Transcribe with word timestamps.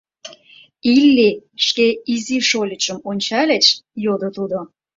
—Илли, 0.95 1.29
шке 1.65 1.87
изи 2.13 2.37
шольычым 2.49 2.97
ончальыч?— 3.09 3.65
йодо 4.03 4.29
тудо. 4.37 4.59